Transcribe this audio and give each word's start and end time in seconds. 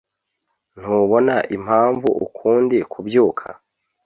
ntubona 0.79 1.35
impamvu 1.55 2.09
ukundi 2.25 2.77
kubyuka 2.91 3.47